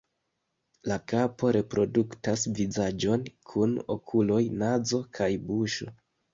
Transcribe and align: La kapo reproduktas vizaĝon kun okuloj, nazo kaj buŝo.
La 0.91 0.95
kapo 1.11 1.51
reproduktas 1.57 2.47
vizaĝon 2.61 3.29
kun 3.53 3.79
okuloj, 3.99 4.41
nazo 4.65 5.05
kaj 5.21 5.33
buŝo. 5.55 5.93